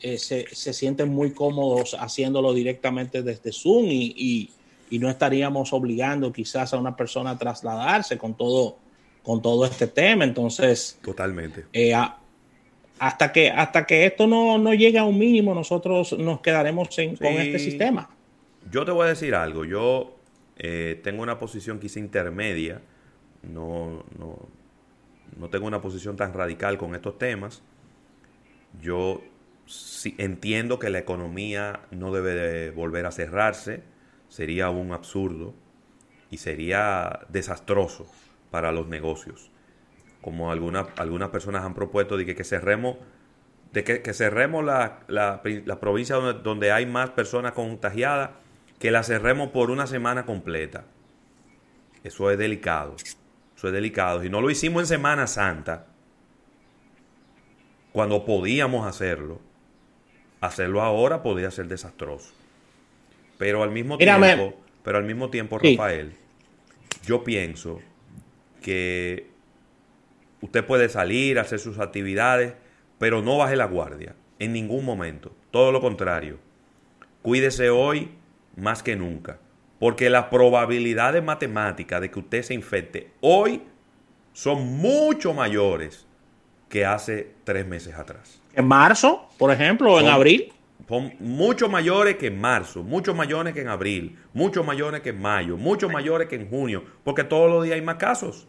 eh, 0.00 0.18
se, 0.18 0.72
sienten 0.72 1.08
muy 1.08 1.32
cómodos 1.32 1.96
haciéndolo 1.98 2.52
directamente 2.52 3.22
desde 3.22 3.52
Zoom 3.52 3.86
y, 3.88 4.50
no 4.90 5.08
estaríamos 5.08 5.72
obligando 5.72 6.30
quizás 6.30 6.74
a 6.74 6.76
una 6.76 6.94
persona 6.94 7.30
a 7.30 7.38
trasladarse 7.38 8.18
con 8.18 8.34
todo, 8.34 8.76
con 9.22 9.40
todo 9.40 9.64
este 9.64 9.86
tema. 9.86 10.24
Entonces, 10.24 10.98
totalmente. 11.02 11.64
Eh, 11.72 11.94
hasta, 13.02 13.32
que, 13.32 13.50
hasta 13.50 13.84
que 13.84 14.06
esto 14.06 14.28
no, 14.28 14.74
llegue 14.74 14.96
a 14.96 15.02
un 15.02 15.18
mínimo, 15.18 15.54
nosotros 15.54 16.16
nos 16.18 16.40
quedaremos 16.40 16.88
con 17.18 17.32
este 17.34 17.58
sistema. 17.58 18.08
Yo 18.70 18.84
te 18.84 18.92
voy 18.92 19.06
a 19.06 19.08
decir 19.08 19.34
algo. 19.34 19.64
Yo 19.64 20.14
eh, 20.56 21.00
tengo 21.02 21.24
una 21.24 21.36
posición 21.36 21.80
quizá 21.80 21.98
intermedia. 21.98 22.80
No, 23.42 24.04
no, 24.16 24.48
no 25.36 25.50
tengo 25.50 25.66
una 25.66 25.80
posición 25.80 26.14
tan 26.14 26.32
radical 26.32 26.78
con 26.78 26.94
estos 26.94 27.18
temas. 27.18 27.64
Yo 28.80 29.20
entiendo 30.18 30.78
que 30.78 30.88
la 30.88 31.00
economía 31.00 31.80
no 31.90 32.12
debe 32.12 32.34
de 32.34 32.70
volver 32.70 33.06
a 33.06 33.10
cerrarse, 33.10 33.82
sería 34.28 34.70
un 34.70 34.92
absurdo 34.92 35.54
y 36.30 36.36
sería 36.36 37.26
desastroso 37.30 38.06
para 38.52 38.70
los 38.70 38.86
negocios. 38.86 39.51
Como 40.22 40.50
algunas, 40.50 40.86
algunas 40.96 41.28
personas 41.28 41.64
han 41.64 41.74
propuesto 41.74 42.16
de 42.16 42.24
que, 42.34 42.44
cerremos, 42.44 42.96
de 43.72 43.84
que, 43.84 44.14
cerremos 44.14 44.64
la, 44.64 45.00
la, 45.08 45.42
provincia 45.80 46.16
donde, 46.16 46.42
donde 46.42 46.72
hay 46.72 46.86
más 46.86 47.10
personas 47.10 47.52
contagiadas, 47.52 48.30
que 48.78 48.90
la 48.90 49.02
cerremos 49.02 49.50
por 49.50 49.70
una 49.70 49.86
semana 49.86 50.24
completa. 50.24 50.84
Eso 52.02 52.30
es 52.30 52.38
delicado. 52.38 52.96
Eso 53.56 53.66
es 53.68 53.74
delicado. 53.74 54.24
Y 54.24 54.30
no 54.30 54.40
lo 54.40 54.48
hicimos 54.48 54.84
en 54.84 54.86
Semana 54.86 55.26
Santa, 55.26 55.86
cuando 57.92 58.24
podíamos 58.24 58.86
hacerlo 58.86 59.40
hacerlo 60.42 60.82
ahora 60.82 61.22
podría 61.22 61.50
ser 61.50 61.68
desastroso. 61.68 62.34
Pero 63.38 63.62
al 63.62 63.70
mismo 63.70 63.96
tiempo, 63.96 64.54
pero 64.82 64.98
al 64.98 65.04
mismo 65.04 65.30
tiempo, 65.30 65.58
Rafael, 65.58 66.12
yo 67.04 67.24
pienso 67.24 67.80
que 68.60 69.30
usted 70.42 70.66
puede 70.66 70.90
salir, 70.90 71.38
hacer 71.38 71.58
sus 71.58 71.78
actividades, 71.78 72.54
pero 72.98 73.22
no 73.22 73.38
baje 73.38 73.56
la 73.56 73.64
guardia. 73.64 74.14
en 74.38 74.52
ningún 74.52 74.84
momento. 74.84 75.32
Todo 75.52 75.70
lo 75.70 75.80
contrario. 75.80 76.38
Cuídese 77.22 77.70
hoy 77.70 78.10
más 78.56 78.82
que 78.82 78.96
nunca. 78.96 79.38
Porque 79.78 80.10
las 80.10 80.24
probabilidades 80.24 81.22
matemáticas 81.22 82.00
de 82.00 82.10
que 82.10 82.18
usted 82.18 82.42
se 82.42 82.54
infecte 82.54 83.12
hoy 83.20 83.62
son 84.32 84.66
mucho 84.78 85.32
mayores 85.32 86.08
que 86.68 86.84
hace 86.84 87.34
tres 87.44 87.66
meses 87.68 87.94
atrás. 87.94 88.40
En 88.54 88.66
marzo, 88.66 89.28
por 89.38 89.52
ejemplo, 89.52 89.92
o 89.92 90.00
en 90.00 90.08
abril. 90.08 90.52
Son 90.88 91.12
mucho 91.20 91.68
mayores 91.68 92.16
que 92.16 92.26
en 92.26 92.40
marzo, 92.40 92.82
mucho 92.82 93.14
mayores 93.14 93.54
que 93.54 93.60
en 93.60 93.68
abril, 93.68 94.18
mucho 94.34 94.64
mayores 94.64 95.02
que 95.02 95.10
en 95.10 95.22
mayo, 95.22 95.56
mucho 95.56 95.88
mayores 95.88 96.28
que 96.28 96.34
en 96.34 96.48
junio, 96.48 96.82
porque 97.04 97.22
todos 97.22 97.48
los 97.48 97.62
días 97.62 97.76
hay 97.76 97.82
más 97.82 97.96
casos 97.96 98.48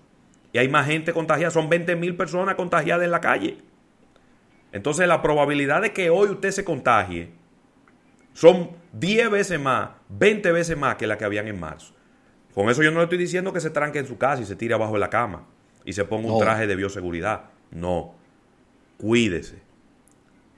y 0.53 0.59
hay 0.59 0.69
más 0.69 0.87
gente 0.87 1.11
contagiada. 1.11 1.51
Son 1.51 1.67
20 1.67 1.95
mil 1.97 2.15
personas 2.15 2.55
contagiadas 2.55 3.03
en 3.03 3.11
la 3.11 3.19
calle. 3.19 3.57
Entonces 4.71 5.07
la 5.07 5.21
probabilidad 5.21 5.81
de 5.81 5.91
que 5.91 6.09
hoy 6.09 6.29
usted 6.29 6.51
se 6.51 6.63
contagie 6.63 7.31
son 8.33 8.71
10 8.93 9.29
veces 9.29 9.59
más, 9.59 9.89
20 10.09 10.51
veces 10.51 10.77
más 10.77 10.95
que 10.95 11.07
la 11.07 11.17
que 11.17 11.25
habían 11.25 11.47
en 11.47 11.59
marzo. 11.59 11.93
Con 12.53 12.69
eso 12.69 12.81
yo 12.83 12.91
no 12.91 12.99
le 12.99 13.03
estoy 13.03 13.17
diciendo 13.17 13.51
que 13.51 13.59
se 13.59 13.71
tranque 13.71 13.99
en 13.99 14.07
su 14.07 14.17
casa 14.17 14.41
y 14.41 14.45
se 14.45 14.55
tire 14.55 14.75
abajo 14.75 14.93
de 14.93 14.99
la 14.99 15.09
cama 15.09 15.47
y 15.85 15.93
se 15.93 16.05
ponga 16.05 16.31
un 16.31 16.39
traje 16.39 16.67
de 16.67 16.75
bioseguridad. 16.75 17.49
No. 17.71 18.15
Cuídese. 18.97 19.61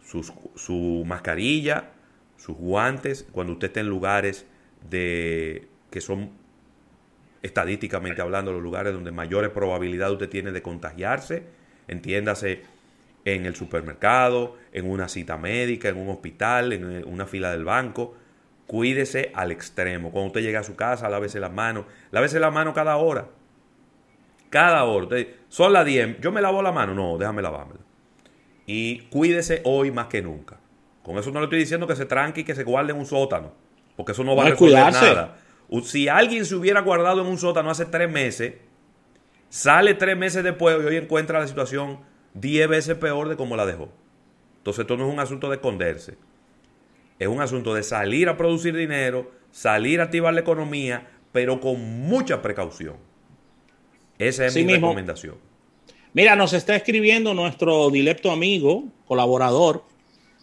su 0.04 1.04
mascarilla, 1.06 1.92
sus 2.38 2.56
guantes, 2.56 3.26
cuando 3.32 3.54
usted 3.54 3.68
esté 3.68 3.80
en 3.80 3.88
lugares 3.88 4.46
de 4.90 5.68
que 5.90 6.02
son 6.02 6.32
estadísticamente 7.46 8.22
hablando 8.22 8.52
los 8.52 8.62
lugares 8.62 8.94
donde 8.94 9.12
mayores 9.12 9.52
probabilidades 9.52 10.14
usted 10.14 10.30
tiene 10.30 10.52
de 10.52 10.62
contagiarse, 10.62 11.44
entiéndase 11.88 12.64
en 13.24 13.46
el 13.46 13.56
supermercado, 13.56 14.56
en 14.72 14.90
una 14.90 15.08
cita 15.08 15.38
médica, 15.38 15.90
en 15.90 15.98
un 15.98 16.10
hospital, 16.10 16.74
en 16.74 17.08
una 17.08 17.26
fila 17.26 17.52
del 17.52 17.64
banco. 17.64 18.16
Cuídese 18.68 19.32
al 19.34 19.52
extremo. 19.52 20.12
Cuando 20.12 20.28
usted 20.28 20.42
llega 20.42 20.60
a 20.60 20.64
su 20.64 20.76
casa, 20.76 21.10
lávese 21.10 21.40
las 21.40 21.52
manos. 21.52 21.86
Lávese 22.12 22.40
la 22.40 22.52
mano 22.52 22.74
cada 22.74 22.98
hora. 22.98 23.28
Cada 24.50 24.84
hora. 24.84 25.08
son 25.50 25.74
las 25.74 25.86
10. 25.86 26.22
¿Yo 26.22 26.32
me 26.32 26.42
lavo 26.42 26.62
la 26.62 26.72
mano? 26.72 26.94
No, 26.94 27.18
déjame 27.18 27.42
lavármela. 27.42 27.82
Y 28.68 29.02
cuídese 29.10 29.62
hoy 29.66 29.92
más 29.92 30.08
que 30.08 30.22
nunca. 30.22 30.58
Con 31.04 31.18
eso 31.18 31.32
no 31.32 31.40
le 31.40 31.46
estoy 31.46 31.60
diciendo 31.60 31.86
que 31.86 31.96
se 31.96 32.06
tranque 32.06 32.42
y 32.42 32.44
que 32.44 32.56
se 32.56 32.64
guarde 32.64 32.92
en 32.92 32.98
un 32.98 33.06
sótano. 33.06 33.54
Porque 33.96 34.14
eso 34.14 34.24
no 34.24 34.36
va 34.36 34.46
a 34.46 34.50
resolver 34.50 34.92
nada. 34.92 35.38
Si 35.84 36.08
alguien 36.08 36.46
se 36.46 36.56
hubiera 36.56 36.82
guardado 36.82 37.22
en 37.22 37.28
un 37.28 37.38
sótano 37.38 37.70
hace 37.70 37.86
tres 37.86 38.10
meses, 38.10 38.56
sale 39.50 39.94
tres 39.94 40.18
meses 40.18 40.44
después 40.44 40.78
y 40.82 40.86
hoy 40.86 40.98
encuentra 40.98 41.40
la 41.40 41.48
situación 41.48 42.00
diez 42.34 42.68
veces 42.68 42.96
peor 42.98 43.30
de 43.30 43.36
como 43.36 43.56
la 43.56 43.66
dejó. 43.66 43.90
Entonces 44.58 44.82
esto 44.82 44.98
no 44.98 45.08
es 45.08 45.14
un 45.14 45.20
asunto 45.20 45.50
de 45.50 45.56
esconderse. 45.56 46.18
Es 47.18 47.28
un 47.28 47.42
asunto 47.42 47.74
de 47.74 47.84
salir 47.84 48.30
a 48.30 48.38
producir 48.38 48.76
dinero, 48.76 49.32
salir 49.52 50.02
a 50.02 50.06
activar 50.06 50.34
la 50.34 50.42
economía, 50.42 51.08
pero 51.32 51.60
con 51.60 51.80
mucha 52.02 52.42
precaución. 52.42 52.98
Esa 54.18 54.46
es 54.46 54.56
mi 54.56 54.74
recomendación. 54.74 55.36
Mira, 56.14 56.36
nos 56.36 56.54
está 56.54 56.76
escribiendo 56.76 57.34
nuestro 57.34 57.90
dilecto 57.90 58.32
amigo, 58.32 58.86
colaborador, 59.06 59.84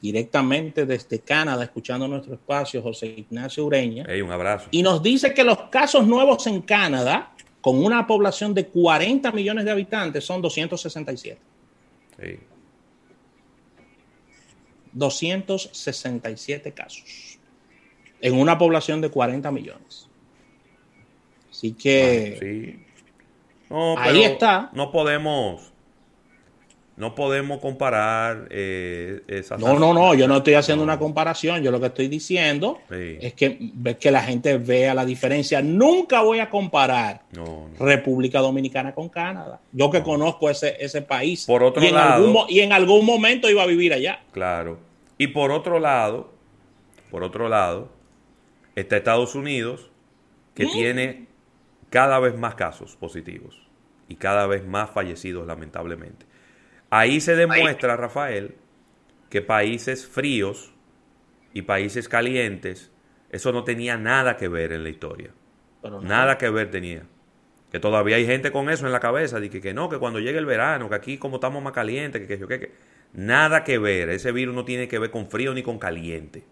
directamente 0.03 0.85
desde 0.85 1.21
Canadá, 1.21 1.63
escuchando 1.63 2.09
nuestro 2.09 2.35
espacio, 2.35 2.83
José 2.83 3.07
Ignacio 3.07 3.65
Ureña. 3.65 4.05
un 4.23 4.33
abrazo. 4.33 4.67
Y 4.73 4.83
nos 4.83 5.01
dice 5.01 5.33
que 5.33 5.45
los 5.45 5.71
casos 5.71 6.05
nuevos 6.09 6.45
en 6.49 6.61
Canadá, 6.63 7.33
con 7.61 7.83
una 7.83 8.05
población 8.05 8.53
de 8.53 8.67
40 8.67 9.31
millones 9.31 9.65
de 9.65 9.71
habitantes, 9.71 10.25
son 10.25 10.43
267. 10.43 11.41
Sí. 12.21 12.39
267 14.93 16.73
casos. 16.73 17.39
En 18.21 18.35
una 18.35 18.59
población 18.59 19.01
de 19.01 19.09
40 19.09 19.53
millones. 19.53 20.09
Así 21.49 21.75
que... 21.75 22.37
sí. 22.41 23.75
ahí 23.99 24.25
está. 24.25 24.69
No 24.75 24.91
podemos 24.91 25.72
no 26.97 27.15
podemos 27.15 27.61
comparar 27.61 28.49
eh, 28.51 29.23
esas 29.27 29.59
No, 29.59 29.79
no, 29.79 29.95
no, 29.95 30.15
yo 30.15 30.29
no 30.29 30.39
estoy 30.39 30.55
haciendo 30.55 30.85
una 30.85 30.99
comparación. 30.99 31.63
Yo 31.63 31.71
lo 31.71 31.81
que 31.81 31.87
estoy 31.87 32.09
diciendo 32.09 32.81
es 32.91 33.33
que, 33.33 33.73
que 33.99 34.11
la 34.11 34.23
gente 34.23 34.59
vea 34.59 34.95
la 34.95 35.07
diferencia. 35.07 35.63
Nunca 35.63 36.21
voy 36.23 36.41
a 36.41 36.51
comparar 36.51 37.23
República 37.79 38.41
Dominicana 38.41 38.95
con 38.95 39.09
Canadá. 39.09 39.61
Yo 39.73 39.91
que 39.91 40.03
conozco 40.03 40.51
ese, 40.51 40.77
ese 40.79 41.01
país. 41.01 41.47
Por 41.47 41.63
otro 41.63 41.83
y 41.83 41.87
en 41.87 41.95
lado. 41.95 42.27
Algún, 42.27 42.45
y 42.49 42.61
en 42.61 42.73
algún 42.73 43.07
momento 43.07 43.49
iba 43.49 43.63
a 43.63 43.67
vivir 43.67 43.95
allá. 43.95 44.21
Claro. 44.33 44.79
Y 45.17 45.29
por 45.29 45.51
otro 45.51 45.79
lado, 45.81 46.31
por 47.11 47.25
otro 47.25 47.49
lado, 47.49 47.89
está 48.77 48.99
Estados 48.99 49.35
Unidos, 49.35 49.91
que 50.55 50.67
¿Mm? 50.67 50.73
tiene 50.73 51.27
cada 51.89 52.19
vez 52.19 52.37
más 52.37 52.55
casos 52.55 52.97
positivos 52.97 53.63
y 54.09 54.17
cada 54.17 54.47
vez 54.47 54.67
más 54.67 54.91
fallecidos, 54.91 55.47
lamentablemente. 55.47 56.27
Ahí 56.95 57.23
se 57.23 57.35
demuestra, 57.37 57.97
Rafael, 57.97 58.55
que 59.31 59.41
países 59.41 60.07
fríos 60.07 60.75
y 61.55 61.63
países 61.63 62.07
calientes, 62.07 62.93
eso 63.31 63.51
no 63.51 63.65
tenía 63.65 63.97
nada 63.97 64.37
que 64.37 64.47
ver 64.47 64.73
en 64.73 64.83
la 64.83 64.91
historia. 64.91 65.31
Nada 66.03 66.37
que 66.37 66.51
ver 66.51 66.71
tenía. 66.71 67.05
Que 67.71 67.81
todavía 67.81 68.17
hay 68.17 68.27
gente 68.27 68.53
con 68.53 68.69
eso 68.69 68.85
en 68.85 68.93
la 68.93 69.01
cabeza, 69.01 69.41
de 69.41 69.49
que, 69.49 69.63
que 69.63 69.73
no, 69.73 69.89
que 69.89 69.97
cuando 69.97 70.21
llegue 70.21 70.37
el 70.37 70.45
verano, 70.45 70.91
que 70.91 70.95
aquí 70.95 71.17
como 71.17 71.37
estamos 71.37 71.63
más 71.63 71.73
calientes, 71.73 72.21
que, 72.21 72.39
que, 72.39 72.47
que, 72.47 72.61
que 72.61 72.73
nada 73.15 73.65
que 73.65 73.79
ver. 73.79 74.11
Ese 74.11 74.31
virus 74.31 74.55
no 74.55 74.67
tiene 74.67 74.87
que 74.87 74.99
ver 74.99 75.11
con 75.11 75.31
frío 75.31 75.55
ni 75.55 75.63
con 75.63 75.79
caliente. 75.79 76.45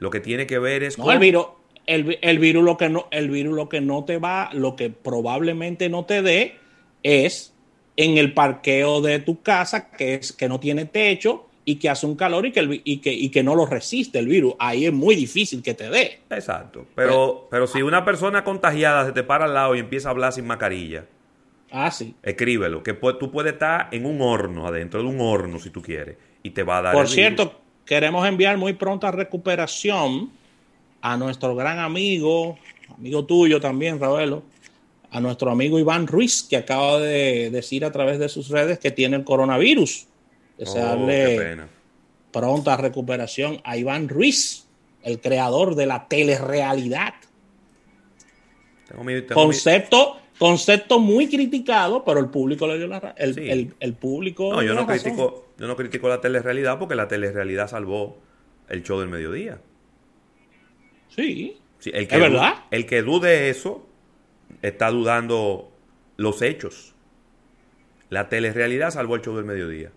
Lo 0.00 0.10
que 0.10 0.20
tiene 0.20 0.46
que 0.46 0.58
ver 0.58 0.82
es 0.82 0.98
con... 0.98 1.10
El 1.10 1.18
virus, 1.18 1.46
el, 1.86 2.18
el, 2.20 2.38
virus 2.38 2.62
lo 2.62 2.76
que 2.76 2.90
no, 2.90 3.08
el 3.10 3.30
virus 3.30 3.56
lo 3.56 3.70
que 3.70 3.80
no 3.80 4.04
te 4.04 4.18
va, 4.18 4.50
lo 4.52 4.76
que 4.76 4.90
probablemente 4.90 5.88
no 5.88 6.04
te 6.04 6.20
dé 6.20 6.56
es 7.02 7.54
en 7.98 8.16
el 8.16 8.32
parqueo 8.32 9.00
de 9.00 9.18
tu 9.18 9.42
casa, 9.42 9.90
que, 9.90 10.14
es, 10.14 10.32
que 10.32 10.48
no 10.48 10.60
tiene 10.60 10.84
techo 10.84 11.46
y 11.64 11.76
que 11.76 11.90
hace 11.90 12.06
un 12.06 12.14
calor 12.14 12.46
y 12.46 12.52
que, 12.52 12.80
y, 12.84 12.98
que, 12.98 13.12
y 13.12 13.28
que 13.28 13.42
no 13.42 13.56
lo 13.56 13.66
resiste 13.66 14.20
el 14.20 14.28
virus. 14.28 14.54
Ahí 14.60 14.86
es 14.86 14.92
muy 14.92 15.16
difícil 15.16 15.64
que 15.64 15.74
te 15.74 15.90
dé. 15.90 16.20
Exacto. 16.30 16.86
Pero, 16.94 17.48
pero 17.50 17.66
si 17.66 17.82
una 17.82 18.04
persona 18.04 18.44
contagiada 18.44 19.04
se 19.04 19.10
te 19.10 19.24
para 19.24 19.46
al 19.46 19.54
lado 19.54 19.74
y 19.74 19.80
empieza 19.80 20.08
a 20.08 20.12
hablar 20.12 20.32
sin 20.32 20.46
mascarilla, 20.46 21.06
ah, 21.72 21.90
sí. 21.90 22.14
escríbelo, 22.22 22.84
que 22.84 22.94
tú 22.94 23.32
puedes 23.32 23.54
estar 23.54 23.88
en 23.90 24.06
un 24.06 24.22
horno, 24.22 24.68
adentro 24.68 25.02
de 25.02 25.08
un 25.08 25.20
horno 25.20 25.58
si 25.58 25.70
tú 25.70 25.82
quieres, 25.82 26.16
y 26.44 26.50
te 26.50 26.62
va 26.62 26.78
a 26.78 26.82
dar... 26.82 26.94
Por 26.94 27.08
cierto, 27.08 27.60
queremos 27.84 28.26
enviar 28.28 28.56
muy 28.58 28.74
pronta 28.74 29.10
recuperación 29.10 30.30
a 31.00 31.16
nuestro 31.16 31.56
gran 31.56 31.80
amigo, 31.80 32.58
amigo 32.96 33.24
tuyo 33.24 33.60
también, 33.60 33.98
Ravelo, 33.98 34.44
a 35.10 35.20
nuestro 35.20 35.50
amigo 35.50 35.78
Iván 35.78 36.06
Ruiz, 36.06 36.46
que 36.48 36.56
acaba 36.56 36.98
de 37.00 37.50
decir 37.50 37.84
a 37.84 37.92
través 37.92 38.18
de 38.18 38.28
sus 38.28 38.48
redes 38.48 38.78
que 38.78 38.90
tiene 38.90 39.16
el 39.16 39.24
coronavirus. 39.24 40.06
Desearle 40.58 41.60
oh, 41.60 41.66
pronta 42.32 42.76
recuperación 42.76 43.60
a 43.64 43.76
Iván 43.76 44.08
Ruiz, 44.08 44.66
el 45.02 45.20
creador 45.20 45.74
de 45.76 45.86
la 45.86 46.08
telerealidad. 46.08 47.14
concepto, 49.32 50.18
concepto 50.38 50.98
muy 50.98 51.28
criticado, 51.28 52.04
pero 52.04 52.20
el 52.20 52.28
público 52.28 52.66
le 52.66 52.76
dio 52.76 52.86
la 52.86 53.14
el, 53.16 53.74
el, 53.78 53.94
público. 53.94 54.52
No, 54.52 54.62
yo 54.62 54.74
no, 54.74 54.86
critico, 54.86 55.46
yo 55.58 55.66
no 55.66 55.76
critico 55.76 56.08
la 56.08 56.20
telerealidad 56.20 56.78
porque 56.78 56.96
la 56.96 57.08
telerealidad 57.08 57.68
salvó 57.68 58.18
el 58.68 58.82
show 58.82 59.00
del 59.00 59.08
mediodía. 59.08 59.60
Sí. 61.08 61.56
el 61.86 62.06
que 62.06 62.14
¿Es 62.14 62.20
verdad? 62.20 62.54
el 62.70 62.84
que 62.84 63.02
dude 63.02 63.48
eso 63.48 63.87
está 64.62 64.90
dudando 64.90 65.70
los 66.16 66.42
hechos. 66.42 66.94
La 68.10 68.28
telerrealidad 68.28 68.90
salvó 68.90 69.16
el 69.16 69.22
show 69.22 69.36
del 69.36 69.44
mediodía. 69.44 69.90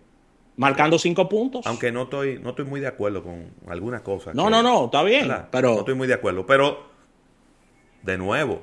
Marcando 0.56 0.98
cinco 0.98 1.28
puntos. 1.28 1.66
Aunque 1.66 1.90
no 1.92 2.02
estoy, 2.02 2.38
no 2.38 2.50
estoy 2.50 2.66
muy 2.66 2.80
de 2.80 2.86
acuerdo 2.86 3.22
con 3.22 3.50
algunas 3.68 4.02
cosas. 4.02 4.34
No, 4.34 4.50
no, 4.50 4.62
no, 4.62 4.86
está 4.86 5.02
bien. 5.02 5.32
Pero... 5.50 5.72
No 5.72 5.78
estoy 5.80 5.94
muy 5.94 6.06
de 6.06 6.14
acuerdo. 6.14 6.46
Pero, 6.46 6.90
de 8.02 8.18
nuevo. 8.18 8.62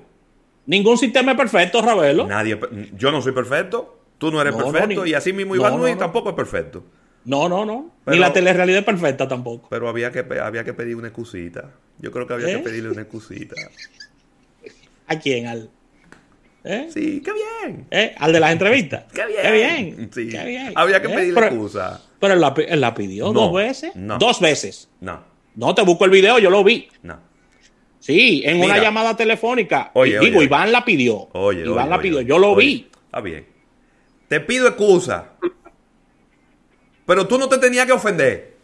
Ningún 0.67 0.97
sistema 0.97 1.31
es 1.31 1.37
perfecto, 1.37 1.81
Ravelo. 1.81 2.27
Nadie, 2.27 2.59
yo 2.95 3.11
no 3.11 3.21
soy 3.21 3.31
perfecto. 3.31 3.97
Tú 4.19 4.31
no 4.31 4.41
eres 4.41 4.53
perfecto. 4.53 5.05
y 5.05 5.13
así 5.13 5.33
mismo 5.33 5.55
Iván 5.55 5.77
Luis 5.77 5.97
tampoco 5.97 6.29
es 6.29 6.35
perfecto. 6.35 6.83
No, 7.25 7.49
no, 7.49 7.65
no. 7.65 7.91
ni 8.05 8.17
la 8.17 8.31
telerrealidad 8.31 8.79
es 8.79 8.85
perfecta 8.85 9.27
tampoco. 9.27 9.67
Pero 9.69 9.89
había 9.89 10.11
que, 10.11 10.25
había 10.39 10.63
que 10.63 10.73
pedir 10.73 10.95
una 10.95 11.07
excusita. 11.07 11.71
Yo 11.97 12.11
creo 12.11 12.27
que 12.27 12.33
había 12.33 12.47
que 12.47 12.53
¿Eh? 12.53 12.59
pedirle 12.59 12.91
una 12.91 13.01
excusita. 13.01 13.55
¿A 15.07 15.19
quién? 15.19 15.47
Al, 15.47 15.69
¿Eh? 16.63 16.89
Sí, 16.93 17.21
qué 17.23 17.31
bien. 17.31 17.87
¿Eh? 17.89 18.15
Al 18.17 18.33
de 18.33 18.39
las 18.39 18.51
entrevistas. 18.51 19.05
Qué 19.13 19.25
bien. 19.25 19.41
Qué 19.41 19.51
bien. 19.51 20.09
Sí. 20.13 20.29
Qué 20.29 20.43
bien. 20.43 20.73
Había 20.75 21.01
que 21.01 21.07
¿Eh? 21.07 21.15
pedirle 21.15 21.47
excusa. 21.47 22.01
Pero 22.19 22.33
él 22.33 22.41
la, 22.81 22.93
pidió 22.93 23.31
dos 23.31 23.53
veces. 23.53 23.95
No. 23.95 24.17
Dos 24.17 24.41
veces. 24.41 24.89
No. 24.99 25.23
No 25.55 25.73
te 25.73 25.81
busco 25.83 26.05
el 26.05 26.11
video, 26.11 26.37
yo 26.39 26.49
lo 26.49 26.63
vi. 26.63 26.89
No. 27.01 27.19
Sí, 27.99 28.41
en 28.45 28.61
una 28.61 28.77
llamada 28.77 29.15
telefónica. 29.15 29.91
Oye, 29.93 30.19
digo, 30.19 30.41
Iván 30.41 30.71
la 30.71 30.83
pidió. 30.83 31.29
Oye, 31.33 31.65
Iván 31.65 31.89
la 31.89 31.99
pidió, 31.99 32.21
yo 32.21 32.37
lo 32.37 32.55
vi. 32.55 32.89
Está 33.05 33.21
bien. 33.21 33.45
Te 34.27 34.39
pido 34.39 34.67
excusa. 34.67 35.31
Pero 37.05 37.27
tú 37.27 37.37
no 37.37 37.49
te 37.49 37.57
tenías 37.57 37.85
que 37.85 37.91
ofender. 37.91 38.57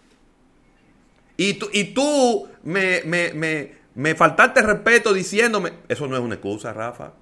Y 1.38 1.56
tú, 1.56 1.70
y 1.74 1.86
tú 1.86 2.48
me, 2.64 3.02
me, 3.04 3.34
me, 3.34 3.72
me 3.96 4.16
faltaste 4.16 4.62
respeto 4.62 5.14
diciéndome. 5.14 5.74
Eso 5.88 6.08
no 6.08 6.16
es 6.16 6.22
una 6.22 6.36
excusa, 6.36 6.72
Rafa. 6.72 7.14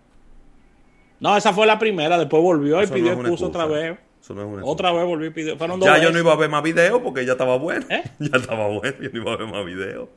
No, 1.19 1.35
esa 1.37 1.53
fue 1.53 1.65
la 1.65 1.79
primera. 1.79 2.17
Después 2.17 2.41
volvió 2.41 2.81
y 2.83 2.87
pidió 2.87 3.13
excusa 3.13 3.45
otra 3.45 3.65
vez. 3.65 3.97
Eso 4.21 4.33
no 4.33 4.41
es 4.41 4.47
una 4.47 4.65
otra 4.65 4.91
vez 4.91 5.05
volvió 5.05 5.27
y 5.27 5.31
pidió. 5.31 5.57
Fueron 5.57 5.81
ya 5.81 6.01
yo 6.01 6.11
no 6.11 6.19
iba 6.19 6.31
a 6.31 6.35
ver 6.35 6.49
más 6.49 6.63
videos 6.63 7.01
porque 7.01 7.25
ya 7.25 7.33
estaba 7.33 7.57
bueno. 7.57 7.85
¿Eh? 7.89 8.03
Ya 8.19 8.37
estaba 8.37 8.67
bueno. 8.67 8.95
Yo 9.01 9.09
no 9.11 9.19
iba 9.19 9.33
a 9.33 9.37
ver 9.37 9.47
más 9.47 9.65
videos. 9.65 10.09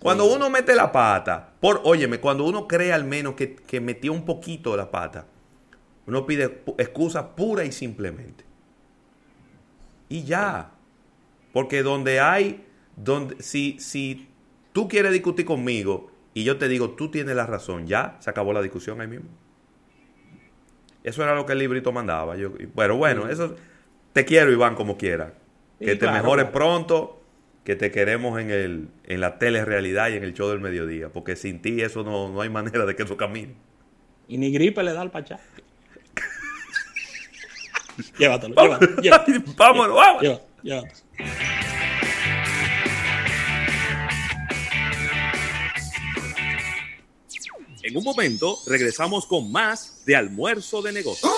Cuando 0.00 0.24
uno 0.24 0.48
mete 0.48 0.74
la 0.74 0.90
pata, 0.90 1.50
por, 1.60 1.82
óyeme, 1.84 2.20
cuando 2.20 2.44
uno 2.44 2.66
cree 2.66 2.92
al 2.92 3.04
menos 3.04 3.34
que, 3.34 3.54
que 3.54 3.80
metió 3.80 4.12
un 4.12 4.24
poquito 4.24 4.74
la 4.74 4.90
pata, 4.90 5.26
uno 6.06 6.24
pide 6.24 6.62
excusa 6.78 7.36
pura 7.36 7.64
y 7.64 7.72
simplemente. 7.72 8.44
Y 10.08 10.24
ya. 10.24 10.72
Porque 11.52 11.82
donde 11.82 12.20
hay, 12.20 12.64
donde, 12.96 13.42
si, 13.42 13.78
si 13.78 14.28
tú 14.72 14.88
quieres 14.88 15.12
discutir 15.12 15.44
conmigo 15.44 16.10
y 16.34 16.44
yo 16.44 16.58
te 16.58 16.68
digo, 16.68 16.90
tú 16.90 17.10
tienes 17.10 17.36
la 17.36 17.46
razón, 17.46 17.86
ya 17.86 18.16
se 18.20 18.30
acabó 18.30 18.52
la 18.52 18.62
discusión 18.62 19.00
ahí 19.00 19.08
mismo. 19.08 19.28
Eso 21.02 21.22
era 21.22 21.34
lo 21.34 21.46
que 21.46 21.52
el 21.52 21.58
librito 21.58 21.92
mandaba. 21.92 22.36
Yo, 22.36 22.52
pero 22.74 22.96
bueno, 22.96 23.28
eso 23.28 23.56
te 24.12 24.24
quiero, 24.24 24.52
Iván, 24.52 24.74
como 24.74 24.96
quiera. 24.96 25.34
Que 25.78 25.96
te 25.96 26.10
mejores 26.10 26.46
pronto 26.46 27.22
que 27.64 27.76
te 27.76 27.90
queremos 27.90 28.40
en, 28.40 28.50
el, 28.50 28.88
en 29.06 29.20
la 29.20 29.38
telerrealidad 29.38 30.10
y 30.10 30.16
en 30.16 30.24
el 30.24 30.34
show 30.34 30.48
del 30.48 30.60
mediodía, 30.60 31.10
porque 31.10 31.36
sin 31.36 31.62
ti 31.62 31.82
eso 31.82 32.02
no, 32.02 32.30
no 32.30 32.40
hay 32.40 32.48
manera 32.48 32.84
de 32.84 32.96
que 32.96 33.02
eso 33.02 33.16
camine. 33.16 33.54
Y 34.28 34.38
ni 34.38 34.50
gripe 34.50 34.82
le 34.82 34.92
da 34.92 35.00
al 35.00 35.10
pachá. 35.10 35.38
llévatelo, 38.18 38.54
llévatelo, 38.54 39.02
llévatelo. 39.02 39.40
Vámonos, 39.56 39.96
vámonos. 39.96 40.40
Llévatelo, 40.62 41.00
En 47.90 47.96
un 47.96 48.04
momento 48.04 48.56
regresamos 48.68 49.26
con 49.26 49.50
más 49.50 50.04
de 50.06 50.14
almuerzo 50.14 50.80
de 50.80 50.92
negocios. 50.92 51.28